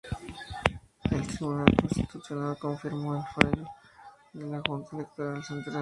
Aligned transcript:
El 1.11 1.27
Tribunal 1.27 1.75
Constitucional 1.79 2.57
confirmó 2.57 3.17
el 3.17 3.23
fallo 3.35 3.67
de 4.33 4.47
la 4.47 4.59
Junta 4.67 4.95
Electoral 4.95 5.43
Central. 5.43 5.79